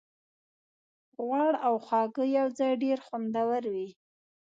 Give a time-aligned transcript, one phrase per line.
[1.25, 3.87] غوړ او خوږه یوځای ډېر خوندور وي.